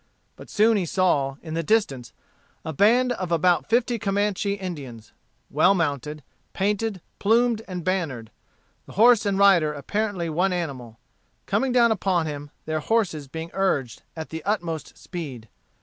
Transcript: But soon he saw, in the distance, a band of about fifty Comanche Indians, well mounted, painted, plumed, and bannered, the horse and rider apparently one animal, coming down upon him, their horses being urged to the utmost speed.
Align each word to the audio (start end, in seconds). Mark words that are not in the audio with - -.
But 0.35 0.49
soon 0.49 0.77
he 0.77 0.85
saw, 0.87 1.35
in 1.43 1.53
the 1.53 1.61
distance, 1.61 2.11
a 2.65 2.73
band 2.73 3.11
of 3.11 3.31
about 3.31 3.69
fifty 3.69 3.99
Comanche 3.99 4.53
Indians, 4.53 5.11
well 5.51 5.75
mounted, 5.75 6.23
painted, 6.53 7.01
plumed, 7.19 7.61
and 7.67 7.83
bannered, 7.83 8.31
the 8.87 8.93
horse 8.93 9.27
and 9.27 9.37
rider 9.37 9.71
apparently 9.73 10.27
one 10.27 10.53
animal, 10.53 10.97
coming 11.45 11.71
down 11.71 11.91
upon 11.91 12.25
him, 12.25 12.49
their 12.65 12.79
horses 12.79 13.27
being 13.27 13.51
urged 13.53 14.01
to 14.17 14.25
the 14.25 14.43
utmost 14.43 14.97
speed. 14.97 15.47